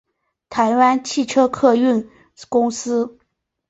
[0.49, 2.09] 台湾汽车客运
[2.49, 3.19] 公司